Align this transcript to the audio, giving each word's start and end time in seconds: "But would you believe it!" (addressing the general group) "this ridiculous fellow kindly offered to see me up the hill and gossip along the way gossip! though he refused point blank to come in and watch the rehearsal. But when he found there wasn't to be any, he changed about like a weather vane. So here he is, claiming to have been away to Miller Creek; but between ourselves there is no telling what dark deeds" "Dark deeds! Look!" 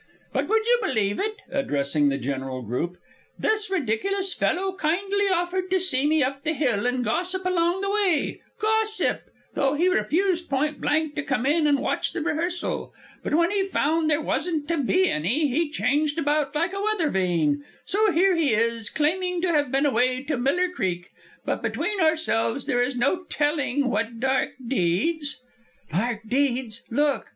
"But 0.33 0.47
would 0.47 0.65
you 0.65 0.79
believe 0.81 1.19
it!" 1.19 1.43
(addressing 1.51 2.09
the 2.09 2.17
general 2.17 2.63
group) 2.63 2.97
"this 3.37 3.69
ridiculous 3.69 4.33
fellow 4.33 4.73
kindly 4.73 5.29
offered 5.29 5.69
to 5.69 5.79
see 5.79 6.07
me 6.07 6.23
up 6.23 6.43
the 6.43 6.53
hill 6.53 6.87
and 6.87 7.05
gossip 7.05 7.45
along 7.45 7.81
the 7.81 7.91
way 7.91 8.41
gossip! 8.57 9.21
though 9.53 9.75
he 9.75 9.87
refused 9.89 10.49
point 10.49 10.81
blank 10.81 11.13
to 11.13 11.21
come 11.21 11.45
in 11.45 11.67
and 11.67 11.77
watch 11.77 12.13
the 12.13 12.21
rehearsal. 12.23 12.91
But 13.21 13.35
when 13.35 13.51
he 13.51 13.61
found 13.67 14.09
there 14.09 14.19
wasn't 14.21 14.67
to 14.69 14.77
be 14.79 15.07
any, 15.07 15.47
he 15.49 15.69
changed 15.69 16.17
about 16.17 16.55
like 16.55 16.73
a 16.73 16.81
weather 16.81 17.11
vane. 17.11 17.63
So 17.85 18.11
here 18.11 18.35
he 18.35 18.55
is, 18.55 18.89
claiming 18.89 19.39
to 19.43 19.51
have 19.51 19.71
been 19.71 19.85
away 19.85 20.23
to 20.23 20.35
Miller 20.35 20.69
Creek; 20.69 21.11
but 21.45 21.61
between 21.61 22.01
ourselves 22.01 22.65
there 22.65 22.81
is 22.81 22.95
no 22.95 23.25
telling 23.25 23.87
what 23.87 24.19
dark 24.19 24.53
deeds" 24.67 25.43
"Dark 25.93 26.21
deeds! 26.27 26.81
Look!" 26.89 27.29